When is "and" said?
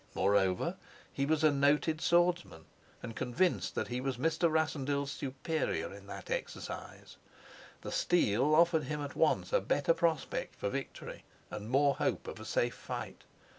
3.03-3.15, 11.51-11.69